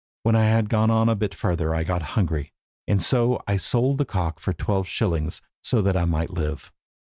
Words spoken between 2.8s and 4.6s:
and so I sold the cock for